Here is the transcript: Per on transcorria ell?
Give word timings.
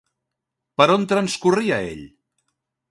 Per 0.81 0.87
on 0.95 1.05
transcorria 1.13 1.81
ell? 1.95 2.05